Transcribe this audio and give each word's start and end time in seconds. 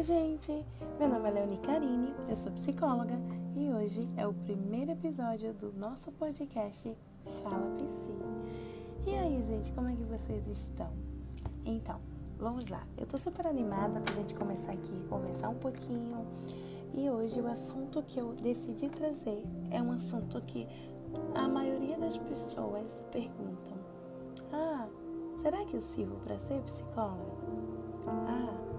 Oi, 0.00 0.04
gente! 0.04 0.64
Meu 0.98 1.10
nome 1.10 1.28
é 1.28 1.30
Leonie 1.30 1.58
Carine, 1.58 2.14
eu 2.26 2.34
sou 2.34 2.50
psicóloga 2.52 3.12
e 3.54 3.70
hoje 3.70 4.00
é 4.16 4.26
o 4.26 4.32
primeiro 4.32 4.92
episódio 4.92 5.52
do 5.52 5.74
nosso 5.74 6.10
podcast 6.12 6.96
Fala 7.42 7.70
Psi. 7.76 8.14
E 9.06 9.14
aí, 9.14 9.42
gente, 9.42 9.70
como 9.72 9.88
é 9.88 9.94
que 9.94 10.04
vocês 10.04 10.48
estão? 10.48 10.90
Então, 11.66 12.00
vamos 12.38 12.68
lá. 12.68 12.82
Eu 12.96 13.04
tô 13.04 13.18
super 13.18 13.46
animada 13.46 14.00
pra 14.00 14.14
gente 14.14 14.34
começar 14.34 14.72
aqui, 14.72 15.02
conversar 15.06 15.50
um 15.50 15.58
pouquinho. 15.58 16.26
E 16.94 17.10
hoje 17.10 17.38
o 17.38 17.46
assunto 17.46 18.02
que 18.02 18.18
eu 18.18 18.32
decidi 18.32 18.88
trazer 18.88 19.44
é 19.70 19.82
um 19.82 19.92
assunto 19.92 20.40
que 20.46 20.66
a 21.34 21.46
maioria 21.46 21.98
das 21.98 22.16
pessoas 22.16 23.04
perguntam: 23.12 23.76
Ah, 24.50 24.88
será 25.36 25.62
que 25.66 25.76
eu 25.76 25.82
sirvo 25.82 26.16
para 26.24 26.38
ser 26.38 26.58
psicóloga? 26.62 27.36
Ah, 28.06 28.69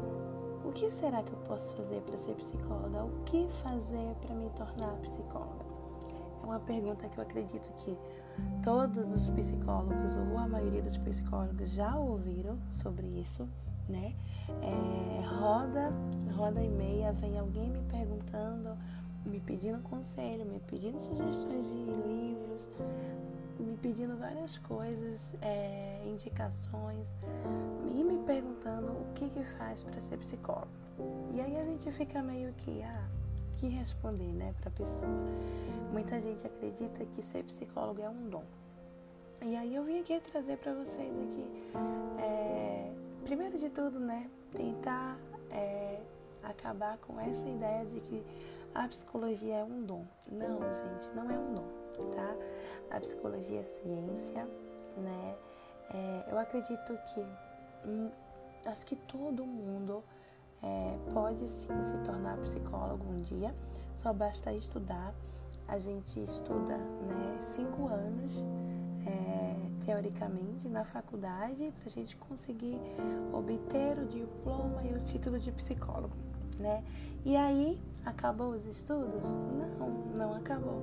o 0.72 0.74
que 0.74 0.90
será 0.90 1.22
que 1.22 1.34
eu 1.34 1.40
posso 1.40 1.76
fazer 1.76 2.00
para 2.00 2.18
ser 2.18 2.34
psicóloga? 2.36 3.04
O 3.04 3.24
que 3.26 3.46
fazer 3.62 4.16
para 4.22 4.34
me 4.34 4.50
tornar 4.52 4.96
psicóloga? 5.02 5.66
É 6.42 6.46
uma 6.46 6.62
pergunta 6.62 7.10
que 7.10 7.18
eu 7.18 7.24
acredito 7.24 7.70
que 7.74 7.98
todos 8.64 9.12
os 9.12 9.30
psicólogos 9.32 10.16
ou 10.16 10.38
a 10.38 10.48
maioria 10.48 10.82
dos 10.82 10.98
psicólogos 10.98 11.72
já 11.72 11.98
ouviram 11.98 12.58
sobre 12.72 13.06
isso, 13.06 13.50
né? 13.90 14.16
É, 14.62 15.22
roda, 15.42 15.92
roda 16.38 16.64
e 16.64 16.70
meia, 16.70 17.12
vem 17.12 17.38
alguém 17.38 17.70
me 17.70 17.82
perguntando, 17.90 18.78
me 19.26 19.42
pedindo 19.42 19.84
conselho, 19.84 20.46
me 20.46 20.62
pedindo 20.62 21.02
sugestões 21.02 21.68
de 21.68 21.76
livros, 22.08 22.70
me 23.62 23.78
pedindo 23.78 24.18
várias 24.18 24.58
coisas, 24.60 25.34
é, 25.42 26.02
indicações 26.06 27.08
e 27.86 28.04
me 28.04 28.18
perguntando 28.24 28.92
o 28.92 29.14
que 29.14 29.30
que 29.30 29.44
faz 29.44 29.84
para 29.84 30.00
ser 30.00 30.18
psicólogo. 30.18 30.68
E 31.34 31.42
aí 31.42 31.58
a 31.58 31.64
gente 31.64 31.92
fica 31.92 32.22
meio 32.22 32.54
que, 32.54 32.82
ah, 32.84 33.08
que 33.58 33.68
responder, 33.68 34.32
né, 34.34 34.54
para 34.60 34.70
a 34.70 34.72
pessoa. 34.72 35.10
Muita 35.92 36.20
gente 36.20 36.46
acredita 36.46 37.06
que 37.06 37.22
ser 37.22 37.44
psicólogo 37.44 38.02
é 38.02 38.10
um 38.10 38.30
dom. 38.30 38.44
E 39.44 39.56
aí 39.56 39.76
eu 39.76 39.84
vim 39.84 40.00
aqui 40.00 40.20
trazer 40.20 40.58
para 40.58 40.74
vocês 40.74 41.12
aqui, 41.12 41.74
é, 42.20 42.92
primeiro 43.24 43.58
de 43.58 43.70
tudo, 43.70 44.00
né, 44.00 44.30
tentar 44.52 45.18
é, 45.50 46.00
acabar 46.44 46.98
com 47.00 47.20
essa 47.20 47.48
ideia 47.48 47.86
de 47.86 48.00
que 48.02 48.24
a 48.74 48.88
psicologia 48.88 49.56
é 49.56 49.64
um 49.64 49.84
dom. 49.84 50.06
Não, 50.32 50.60
gente, 50.72 51.16
não 51.16 51.30
é 51.30 51.38
um 51.38 51.54
dom, 51.56 51.68
tá? 52.00 52.36
A 52.90 53.00
psicologia 53.00 53.60
é 53.60 53.64
ciência, 53.64 54.48
né? 54.98 55.36
É, 55.94 56.26
eu 56.32 56.40
acredito 56.40 56.98
que 57.14 57.26
hum, 57.86 58.10
acho 58.66 58.86
que 58.86 58.96
todo 58.96 59.46
mundo 59.46 60.04
é, 60.64 60.98
pode 61.14 61.48
sim 61.50 61.82
se 61.84 61.98
tornar 62.06 62.38
psicólogo 62.38 63.04
um 63.10 63.22
dia, 63.22 63.54
só 63.96 64.14
basta 64.14 64.54
estudar. 64.54 65.14
A 65.68 65.80
gente 65.80 66.22
estuda 66.22 66.78
né, 66.78 67.38
cinco 67.40 67.88
anos, 67.88 68.44
é, 69.06 69.86
teoricamente, 69.86 70.68
na 70.68 70.84
faculdade, 70.84 71.74
para 71.80 71.88
a 71.88 71.90
gente 71.90 72.18
conseguir 72.18 72.78
obter 73.32 73.98
o 73.98 74.06
diploma 74.06 74.84
e 74.84 74.94
o 74.94 75.00
título 75.00 75.40
de 75.40 75.52
psicólogo 75.52 76.31
né? 76.60 76.84
E 77.24 77.36
aí, 77.36 77.80
acabou 78.06 78.52
os 78.52 78.66
estudos? 78.66 79.30
Não, 79.78 79.90
não 80.16 80.34
acabou, 80.34 80.82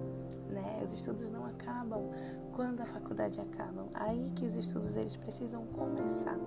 né? 0.51 0.81
Os 0.83 0.93
estudos 0.93 1.31
não 1.31 1.47
acabam 1.47 2.11
quando 2.55 2.81
a 2.81 2.87
faculdade 2.87 3.41
acaba. 3.41 3.87
Aí 3.95 4.33
que 4.35 4.45
os 4.45 4.55
estudos 4.55 4.97
eles 4.97 5.17
precisam 5.17 5.65
começar. 5.67 6.39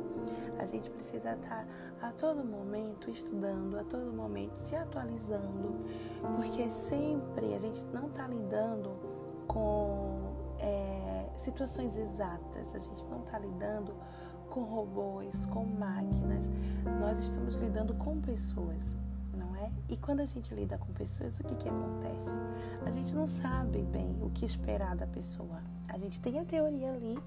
A 0.60 0.66
gente 0.66 0.90
precisa 0.90 1.34
estar 1.34 1.66
a 2.02 2.12
todo 2.12 2.44
momento 2.44 3.10
estudando, 3.10 3.78
a 3.80 3.84
todo 3.84 4.12
momento 4.14 4.58
se 4.60 4.76
atualizando, 4.76 5.76
porque 6.36 6.70
sempre 6.70 7.54
a 7.54 7.60
gente 7.60 7.86
não 7.88 8.08
está 8.08 8.28
lidando 8.28 8.92
com 9.48 10.34
é, 10.60 11.30
situações 11.38 11.98
exatas, 11.98 12.76
a 12.76 12.78
gente 12.78 13.06
não 13.08 13.22
está 13.22 13.40
lidando 13.40 13.94
com 14.50 14.64
robôs, 14.64 15.46
com 15.46 15.66
máquinas, 15.66 16.50
nós 17.00 17.20
estamos 17.20 17.56
lidando 17.56 17.94
com 17.96 18.20
pessoas. 18.20 18.96
E 19.92 19.98
quando 19.98 20.22
a 20.22 20.26
gente 20.26 20.56
lida 20.56 20.78
com 20.78 20.94
pessoas, 20.94 21.38
o 21.38 21.44
que, 21.44 21.54
que 21.54 21.68
acontece? 21.68 22.40
A 22.86 22.92
gente 22.92 23.14
não 23.14 23.28
sabe 23.28 23.80
bem 23.84 24.18
o 24.22 24.30
que 24.30 24.46
esperar 24.46 24.96
da 24.96 25.06
pessoa. 25.06 25.62
A 25.90 25.98
gente 25.98 26.18
tem 26.22 26.40
a 26.40 26.46
teoria 26.46 26.94
ali, 26.94 27.20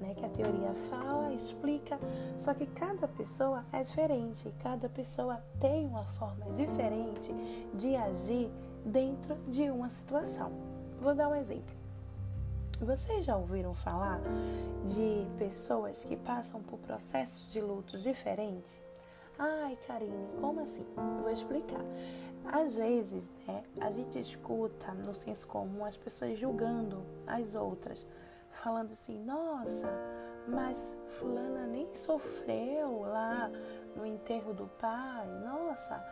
né, 0.00 0.14
que 0.16 0.24
a 0.24 0.28
teoria 0.28 0.74
fala, 0.90 1.32
explica, 1.32 1.96
só 2.40 2.52
que 2.52 2.66
cada 2.66 3.06
pessoa 3.06 3.64
é 3.72 3.84
diferente, 3.84 4.52
cada 4.58 4.88
pessoa 4.88 5.40
tem 5.60 5.86
uma 5.86 6.04
forma 6.06 6.44
diferente 6.54 7.32
de 7.74 7.94
agir 7.94 8.50
dentro 8.84 9.36
de 9.46 9.70
uma 9.70 9.88
situação. 9.88 10.50
Vou 11.00 11.14
dar 11.14 11.28
um 11.28 11.36
exemplo. 11.36 11.76
Vocês 12.80 13.24
já 13.24 13.36
ouviram 13.36 13.74
falar 13.74 14.20
de 14.86 15.24
pessoas 15.38 16.02
que 16.02 16.16
passam 16.16 16.60
por 16.62 16.80
processos 16.80 17.48
de 17.52 17.60
lutos 17.60 18.02
diferentes? 18.02 18.87
Ai, 19.38 19.78
Karine, 19.86 20.28
como 20.40 20.60
assim? 20.60 20.84
Eu 20.96 21.22
vou 21.22 21.30
explicar. 21.30 21.84
Às 22.44 22.76
vezes, 22.76 23.30
né, 23.46 23.62
a 23.80 23.90
gente 23.90 24.18
escuta 24.18 24.92
no 24.92 25.14
senso 25.14 25.46
comum 25.46 25.84
as 25.84 25.96
pessoas 25.96 26.38
julgando 26.38 27.04
as 27.26 27.54
outras, 27.54 28.04
falando 28.50 28.92
assim: 28.92 29.22
nossa, 29.22 29.88
mas 30.48 30.96
Fulana 31.08 31.66
nem 31.66 31.94
sofreu 31.94 33.02
lá 33.02 33.50
no 33.94 34.04
enterro 34.04 34.52
do 34.54 34.66
pai, 34.66 35.28
nossa, 35.44 36.02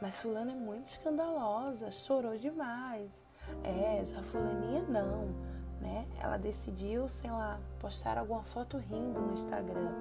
mas 0.00 0.16
Fulana 0.16 0.52
é 0.52 0.54
muito 0.54 0.88
escandalosa, 0.88 1.90
chorou 1.90 2.38
demais. 2.38 3.10
É, 3.64 4.04
já 4.04 4.22
Fulaninha 4.22 4.82
não, 4.82 5.34
né? 5.80 6.06
Ela 6.20 6.36
decidiu, 6.36 7.08
sei 7.08 7.30
lá, 7.30 7.58
postar 7.78 8.18
alguma 8.18 8.42
foto 8.42 8.76
rindo 8.76 9.20
no 9.20 9.32
Instagram 9.32 9.92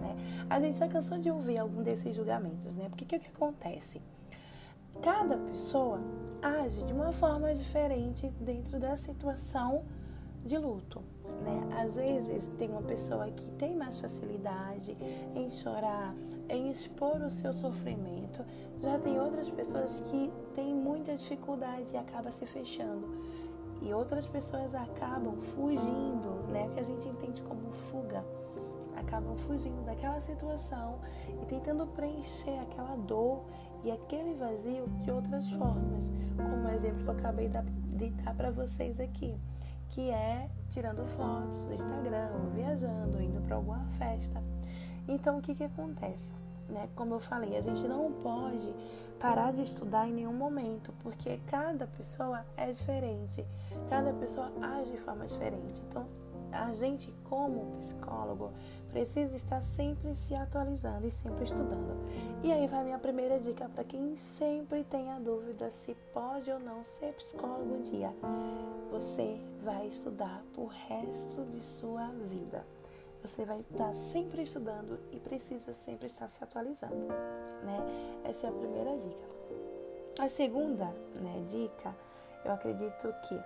né? 0.00 0.16
A 0.48 0.60
gente 0.60 0.78
já 0.78 0.88
cansou 0.88 1.18
de 1.18 1.30
ouvir 1.30 1.58
algum 1.58 1.82
desses 1.82 2.14
julgamentos, 2.14 2.76
né? 2.76 2.88
Porque 2.88 3.04
o 3.04 3.06
que, 3.06 3.18
que 3.18 3.28
acontece? 3.28 4.00
Cada 5.02 5.36
pessoa 5.36 6.00
age 6.42 6.84
de 6.84 6.92
uma 6.92 7.12
forma 7.12 7.54
diferente 7.54 8.28
dentro 8.40 8.78
da 8.78 8.96
situação 8.96 9.84
de 10.44 10.56
luto, 10.56 11.02
né? 11.42 11.82
Às 11.82 11.96
vezes 11.96 12.48
tem 12.58 12.70
uma 12.70 12.82
pessoa 12.82 13.30
que 13.30 13.48
tem 13.50 13.76
mais 13.76 13.98
facilidade 13.98 14.96
em 15.34 15.50
chorar, 15.50 16.14
em 16.48 16.70
expor 16.70 17.20
o 17.22 17.30
seu 17.30 17.52
sofrimento, 17.52 18.44
já 18.80 18.98
tem 18.98 19.20
outras 19.20 19.50
pessoas 19.50 20.00
que 20.00 20.32
têm 20.54 20.74
muita 20.74 21.16
dificuldade 21.16 21.92
e 21.92 21.96
acaba 21.96 22.30
se 22.32 22.46
fechando. 22.46 23.06
E 23.80 23.92
outras 23.92 24.26
pessoas 24.26 24.74
acabam 24.74 25.36
fugindo, 25.54 26.46
né? 26.48 26.68
Que 26.74 26.80
a 26.80 26.84
gente 26.84 27.08
entende 27.08 27.40
como 27.42 27.70
fuga 27.72 28.24
acabam 28.98 29.36
fugindo 29.36 29.84
daquela 29.84 30.20
situação 30.20 30.98
e 31.42 31.46
tentando 31.46 31.86
preencher 31.86 32.58
aquela 32.60 32.96
dor 32.96 33.44
e 33.84 33.90
aquele 33.90 34.34
vazio 34.34 34.86
de 35.02 35.10
outras 35.10 35.48
formas, 35.50 36.10
como 36.36 36.66
o 36.66 36.70
exemplo 36.70 37.04
que 37.04 37.10
eu 37.10 37.14
acabei 37.14 37.48
de 37.48 38.10
dar 38.10 38.34
para 38.34 38.50
vocês 38.50 38.98
aqui, 39.00 39.34
que 39.88 40.10
é 40.10 40.50
tirando 40.68 41.06
fotos 41.06 41.66
no 41.66 41.74
Instagram, 41.74 42.30
ou 42.34 42.50
viajando, 42.50 43.22
indo 43.22 43.40
para 43.40 43.56
alguma 43.56 43.86
festa. 43.98 44.42
Então, 45.06 45.38
o 45.38 45.40
que, 45.40 45.54
que 45.54 45.64
acontece? 45.64 46.32
Né? 46.68 46.88
Como 46.94 47.14
eu 47.14 47.20
falei, 47.20 47.56
a 47.56 47.60
gente 47.60 47.86
não 47.88 48.12
pode 48.12 48.72
parar 49.18 49.52
de 49.52 49.62
estudar 49.62 50.06
em 50.06 50.12
nenhum 50.12 50.34
momento, 50.34 50.92
porque 51.02 51.40
cada 51.46 51.86
pessoa 51.86 52.44
é 52.56 52.70
diferente, 52.70 53.44
cada 53.88 54.12
pessoa 54.12 54.52
age 54.60 54.92
de 54.92 54.98
forma 54.98 55.26
diferente. 55.26 55.82
Então, 55.88 56.06
a 56.52 56.72
gente, 56.72 57.12
como 57.24 57.76
psicólogo, 57.78 58.50
precisa 58.90 59.36
estar 59.36 59.62
sempre 59.62 60.14
se 60.14 60.34
atualizando 60.34 61.06
e 61.06 61.10
sempre 61.10 61.44
estudando. 61.44 61.96
E 62.42 62.52
aí 62.52 62.66
vai 62.66 62.84
minha 62.84 62.98
primeira 62.98 63.38
dica 63.38 63.68
para 63.68 63.84
quem 63.84 64.16
sempre 64.16 64.84
tem 64.84 65.10
a 65.10 65.18
dúvida 65.18 65.70
se 65.70 65.94
pode 66.12 66.50
ou 66.50 66.58
não 66.58 66.82
ser 66.82 67.12
psicólogo 67.14 67.74
um 67.74 67.82
dia. 67.82 68.12
Você 68.90 69.38
vai 69.62 69.86
estudar 69.88 70.42
o 70.56 70.66
resto 70.66 71.44
de 71.46 71.60
sua 71.60 72.08
vida. 72.28 72.64
Você 73.22 73.44
vai 73.44 73.60
estar 73.60 73.94
sempre 73.94 74.42
estudando 74.42 74.98
e 75.12 75.18
precisa 75.18 75.74
sempre 75.74 76.06
estar 76.06 76.28
se 76.28 76.42
atualizando, 76.42 77.08
né? 77.64 77.78
Essa 78.24 78.46
é 78.46 78.50
a 78.50 78.52
primeira 78.52 78.96
dica. 78.96 79.28
A 80.18 80.28
segunda, 80.28 80.86
né, 81.14 81.46
dica, 81.48 81.94
eu 82.44 82.52
acredito 82.52 83.14
que 83.28 83.40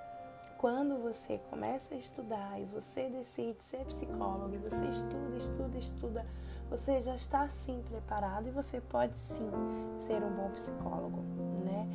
quando 0.58 1.02
você 1.02 1.38
começa 1.50 1.94
a 1.94 1.98
estudar 1.98 2.60
e 2.60 2.64
você 2.66 3.08
decide 3.08 3.62
ser 3.64 3.84
psicólogo, 3.84 4.54
e 4.54 4.58
você 4.58 4.84
estuda, 4.86 5.36
estuda, 5.36 5.78
estuda, 5.78 6.26
você 6.70 7.00
já 7.00 7.14
está 7.14 7.48
sim 7.48 7.82
preparado 7.82 8.46
e 8.46 8.50
você 8.50 8.80
pode 8.80 9.18
sim 9.18 9.50
ser 9.98 10.22
um 10.22 10.30
bom 10.30 10.50
psicólogo, 10.50 11.20
né? 11.64 11.86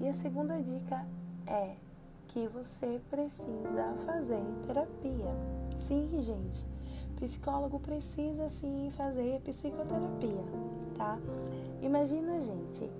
E 0.00 0.08
a 0.08 0.12
segunda 0.12 0.60
dica 0.60 1.06
é 1.46 1.76
que 2.26 2.48
você 2.48 3.00
precisa 3.08 3.94
fazer 4.04 4.42
terapia. 4.66 5.32
Sim, 5.76 6.20
gente. 6.20 6.66
Psicólogo 7.20 7.80
precisa 7.80 8.48
sim 8.48 8.90
fazer 8.96 9.40
psicoterapia, 9.40 10.44
tá? 10.96 11.18
Imagina, 11.82 12.40
gente, 12.40 12.90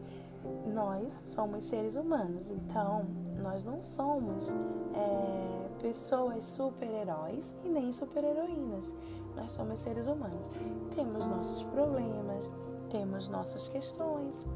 nós 0.72 1.12
somos 1.28 1.64
seres 1.64 1.96
humanos, 1.96 2.50
então 2.50 3.04
nós 3.42 3.62
não 3.64 3.82
somos 3.82 4.50
é, 4.94 5.68
pessoas 5.82 6.44
super-heróis 6.44 7.54
e 7.64 7.68
nem 7.68 7.92
super-heroínas. 7.92 8.92
Nós 9.36 9.52
somos 9.52 9.80
seres 9.80 10.06
humanos. 10.06 10.48
Temos 10.94 11.26
nossos 11.26 11.62
problemas, 11.64 12.48
temos 12.90 13.28
nossas 13.28 13.68
questões, 13.68 14.46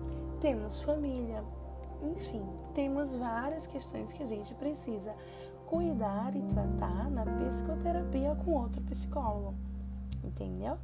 temos 0.41 0.81
família, 0.81 1.45
enfim, 2.03 2.43
temos 2.75 3.11
várias 3.13 3.67
questões 3.67 4.13
que 4.13 4.23
a 4.23 4.27
gente 4.27 4.55
precisa 4.55 5.15
cuidar 5.71 6.35
e 6.35 6.43
tratar 6.53 7.09
na 7.09 7.25
psicoterapia 7.25 8.35
com 8.35 8.55
outro 8.55 8.83
psicólogo, 8.83 9.55
entendeu? 10.25 10.77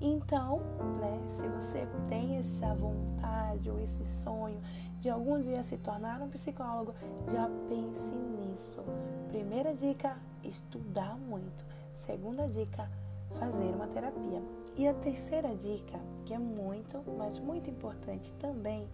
Então, 0.00 0.58
né, 1.00 1.22
se 1.28 1.46
você 1.46 1.86
tem 2.08 2.38
essa 2.38 2.74
vontade 2.74 3.70
ou 3.70 3.78
esse 3.78 4.04
sonho 4.04 4.60
de 4.98 5.08
algum 5.08 5.40
dia 5.40 5.62
se 5.62 5.78
tornar 5.78 6.20
um 6.20 6.28
psicólogo, 6.28 6.92
já 7.30 7.48
pense 7.68 8.12
nisso. 8.12 8.82
Primeira 9.28 9.72
dica: 9.72 10.16
estudar 10.42 11.16
muito. 11.16 11.64
Segunda 11.94 12.48
dica: 12.48 12.90
fazer 13.38 13.72
uma 13.72 13.86
terapia. 13.86 14.42
E 14.76 14.88
a 14.88 14.94
terceira 14.94 15.54
dica, 15.54 16.00
que 16.24 16.34
é 16.34 16.38
muito, 16.38 17.00
mas 17.16 17.38
muito 17.38 17.70
importante 17.70 18.32
também, 18.34 18.88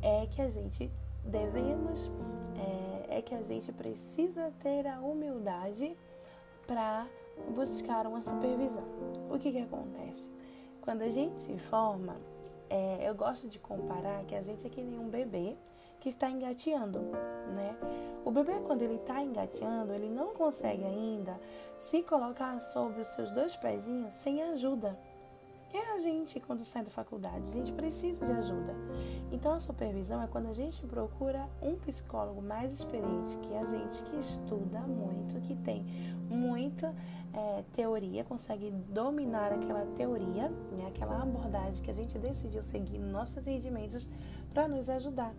é 0.00 0.26
que 0.26 0.40
a 0.40 0.48
gente 0.48 0.88
devemos, 1.24 2.08
é, 3.16 3.22
que 3.22 3.34
a 3.34 3.42
gente 3.42 3.72
precisa 3.72 4.52
ter 4.62 4.86
a 4.86 5.00
humildade 5.00 5.96
para 6.66 7.06
buscar 7.54 8.06
uma 8.06 8.20
supervisão. 8.20 8.84
O 9.30 9.38
que, 9.38 9.52
que 9.52 9.58
acontece? 9.58 10.30
Quando 10.82 11.02
a 11.02 11.08
gente 11.08 11.40
se 11.40 11.56
forma, 11.56 12.16
é, 12.68 13.08
eu 13.08 13.14
gosto 13.14 13.48
de 13.48 13.58
comparar 13.58 14.22
que 14.24 14.34
a 14.34 14.42
gente 14.42 14.66
é 14.66 14.70
que 14.70 14.82
nem 14.82 14.98
um 14.98 15.08
bebê 15.08 15.56
que 15.98 16.10
está 16.10 16.30
engateando, 16.30 17.00
né? 17.54 17.76
O 18.24 18.30
bebê, 18.30 18.60
quando 18.66 18.82
ele 18.82 18.96
está 18.96 19.22
engateando, 19.22 19.94
ele 19.94 20.10
não 20.10 20.34
consegue 20.34 20.84
ainda 20.84 21.40
se 21.78 22.02
colocar 22.02 22.60
sobre 22.60 23.00
os 23.00 23.08
seus 23.08 23.30
dois 23.30 23.56
pezinhos 23.56 24.14
sem 24.14 24.42
ajuda. 24.42 24.98
É 25.76 25.94
a 25.94 25.98
gente, 25.98 26.40
quando 26.40 26.64
sai 26.64 26.82
da 26.82 26.90
faculdade, 26.90 27.50
a 27.50 27.52
gente 27.52 27.70
precisa 27.70 28.24
de 28.24 28.32
ajuda. 28.32 28.74
Então, 29.30 29.52
a 29.52 29.60
supervisão 29.60 30.22
é 30.22 30.26
quando 30.26 30.46
a 30.46 30.54
gente 30.54 30.82
procura 30.86 31.46
um 31.60 31.76
psicólogo 31.76 32.40
mais 32.40 32.72
experiente 32.72 33.36
que 33.36 33.54
a 33.54 33.62
gente, 33.66 34.02
que 34.04 34.16
estuda 34.16 34.80
muito, 34.80 35.38
que 35.42 35.54
tem 35.54 35.84
muita 36.30 36.94
é, 37.34 37.62
teoria, 37.74 38.24
consegue 38.24 38.70
dominar 38.70 39.52
aquela 39.52 39.84
teoria, 39.84 40.48
né, 40.48 40.86
aquela 40.88 41.22
abordagem 41.22 41.82
que 41.82 41.90
a 41.90 41.94
gente 41.94 42.18
decidiu 42.18 42.62
seguir 42.62 42.98
nos 42.98 43.12
nossos 43.12 43.36
atendimentos 43.36 44.08
para 44.54 44.66
nos 44.66 44.88
ajudar. 44.88 45.34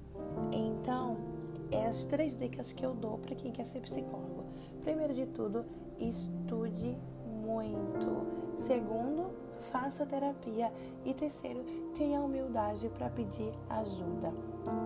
Então, 0.51 1.17
é 1.71 1.87
as 1.87 2.03
três 2.03 2.37
dicas 2.37 2.71
que 2.73 2.85
eu 2.85 2.93
dou 2.93 3.17
para 3.17 3.33
quem 3.33 3.51
quer 3.51 3.65
ser 3.65 3.79
psicólogo. 3.79 4.45
Primeiro 4.81 5.15
de 5.15 5.25
tudo, 5.25 5.65
estude 5.99 6.95
muito. 7.25 8.37
Segundo, 8.59 9.46
faça 9.61 10.05
terapia. 10.05 10.71
E 11.05 11.13
terceiro, 11.13 11.63
tenha 11.95 12.21
humildade 12.21 12.89
para 12.89 13.09
pedir 13.09 13.51
ajuda. 13.69 14.33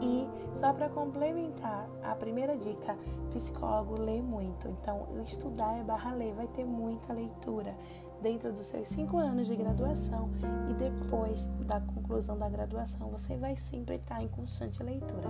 E 0.01 0.27
só 0.55 0.73
para 0.73 0.89
complementar 0.89 1.87
a 2.03 2.15
primeira 2.15 2.57
dica, 2.57 2.97
psicólogo 3.33 3.99
lê 3.99 4.21
muito. 4.21 4.67
Então, 4.67 5.07
estudar 5.23 5.77
é 5.77 5.83
barra 5.83 6.13
ler, 6.13 6.33
vai 6.33 6.47
ter 6.47 6.65
muita 6.65 7.13
leitura 7.13 7.75
dentro 8.21 8.53
dos 8.53 8.67
seus 8.67 8.87
cinco 8.87 9.17
anos 9.17 9.47
de 9.47 9.55
graduação 9.55 10.29
e 10.69 10.73
depois 10.75 11.47
da 11.65 11.81
conclusão 11.81 12.37
da 12.37 12.47
graduação, 12.47 13.09
você 13.09 13.35
vai 13.35 13.57
sempre 13.57 13.95
estar 13.95 14.21
em 14.23 14.27
constante 14.27 14.81
leitura. 14.83 15.27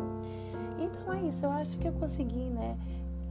Então 0.77 1.13
é 1.13 1.21
isso, 1.21 1.45
eu 1.45 1.51
acho 1.51 1.77
que 1.79 1.87
eu 1.87 1.93
consegui, 1.93 2.49
né, 2.49 2.77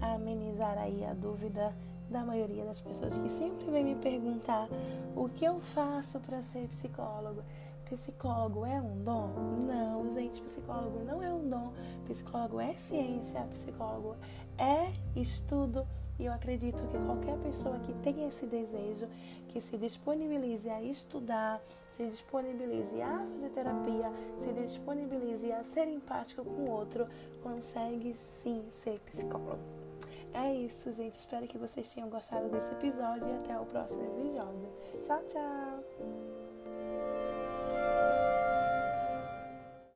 amenizar 0.00 0.78
aí 0.78 1.04
a 1.04 1.12
dúvida 1.12 1.74
da 2.10 2.24
maioria 2.24 2.64
das 2.64 2.80
pessoas 2.80 3.16
que 3.16 3.28
sempre 3.28 3.70
vem 3.70 3.84
me 3.84 3.94
perguntar 3.94 4.68
o 5.14 5.28
que 5.28 5.44
eu 5.44 5.60
faço 5.60 6.18
para 6.20 6.42
ser 6.42 6.68
psicólogo. 6.68 7.42
Psicólogo 7.84 8.64
é 8.64 8.80
um 8.80 9.02
dom? 9.02 9.30
Não, 9.66 10.12
gente, 10.12 10.40
psicólogo 10.42 11.04
não 11.04 11.22
é 11.22 11.32
um 11.32 11.48
dom. 11.48 11.72
Psicólogo 12.04 12.60
é 12.60 12.74
ciência, 12.74 13.40
psicólogo 13.50 14.16
é 14.58 14.92
estudo. 15.18 15.86
E 16.18 16.26
eu 16.26 16.32
acredito 16.32 16.86
que 16.88 16.98
qualquer 16.98 17.36
pessoa 17.38 17.78
que 17.78 17.94
tenha 17.94 18.28
esse 18.28 18.44
desejo, 18.44 19.08
que 19.48 19.60
se 19.60 19.78
disponibilize 19.78 20.68
a 20.68 20.82
estudar, 20.82 21.60
se 21.92 22.06
disponibilize 22.06 23.00
a 23.00 23.24
fazer 23.26 23.48
terapia, 23.50 24.12
se 24.38 24.52
disponibilize 24.52 25.50
a 25.50 25.64
ser 25.64 25.88
empático 25.88 26.44
com 26.44 26.64
o 26.64 26.70
outro, 26.70 27.08
consegue 27.42 28.14
sim 28.14 28.64
ser 28.70 29.00
psicólogo. 29.00 29.89
É 30.32 30.54
isso, 30.54 30.92
gente. 30.92 31.18
Espero 31.18 31.46
que 31.46 31.58
vocês 31.58 31.92
tenham 31.92 32.08
gostado 32.08 32.48
desse 32.48 32.72
episódio 32.72 33.28
e 33.28 33.32
até 33.32 33.58
o 33.58 33.66
próximo 33.66 34.04
episódio. 34.04 34.68
Tchau, 35.04 35.22
tchau! 35.26 36.49